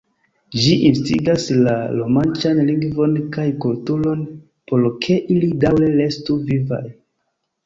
[0.61, 4.25] Ĝi instigas la romanĉan lingvon kaj kulturon,
[4.73, 6.83] por ke ili daŭre restu vivaj.